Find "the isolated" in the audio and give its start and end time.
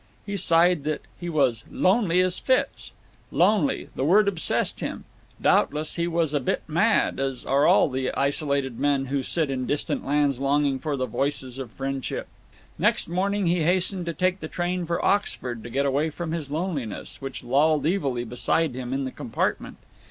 7.87-8.79